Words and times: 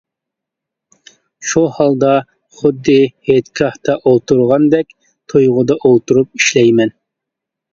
شۇ 1.49 1.61
ھالدا، 1.75 2.09
خۇددى 2.61 2.97
ھېيتگاھتا 3.29 3.99
ئولتۇرغاندەك 4.01 4.97
تۇيغۇدا 5.35 5.81
ئولتۇرۇپ 5.91 6.41
ئىشلەيمەن. 6.43 6.95